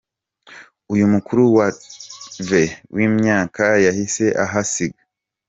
Uyu 0.93 1.05
mukuru 1.13 1.41
wa 1.57 1.67
Tsarnaev 1.77 2.71
wimyaka 2.95 3.65
yahise 3.85 4.25
ahasiga. 4.45 5.01